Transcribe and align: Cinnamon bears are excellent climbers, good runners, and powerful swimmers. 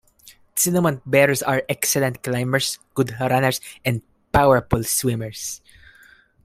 Cinnamon 0.55 0.99
bears 1.05 1.43
are 1.43 1.61
excellent 1.69 2.23
climbers, 2.23 2.79
good 2.95 3.15
runners, 3.19 3.61
and 3.85 4.01
powerful 4.31 4.83
swimmers. 4.83 5.61